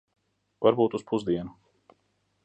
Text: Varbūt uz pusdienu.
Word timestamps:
Varbūt 0.67 0.95
uz 0.99 1.05
pusdienu. 1.11 1.53